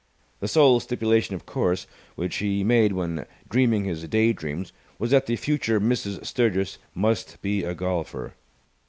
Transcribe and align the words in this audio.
The 0.39 0.47
sole 0.47 0.79
stipulation, 0.79 1.35
of 1.35 1.45
course, 1.45 1.85
which 2.15 2.37
he 2.37 2.63
made 2.63 2.93
when 2.93 3.27
dreaming 3.47 3.83
his 3.83 4.07
daydreams 4.07 4.73
was 4.97 5.11
that 5.11 5.27
the 5.27 5.35
future 5.35 5.79
Mrs. 5.79 6.25
Sturgis 6.25 6.79
must 6.95 7.39
be 7.43 7.63
a 7.63 7.75
golfer. 7.75 8.33